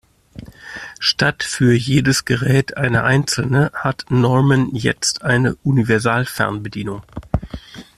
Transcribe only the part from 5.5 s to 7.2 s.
Universalfernbedienung.